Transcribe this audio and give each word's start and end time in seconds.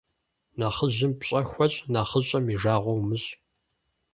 Нэхъыжьым 0.59 1.13
пщӀэ 1.19 1.41
хуэщӀ, 1.49 1.79
нэхъыщӀэм 1.93 2.45
и 2.53 2.55
жагъуэ 2.61 2.93
умыщӀ. 2.99 3.31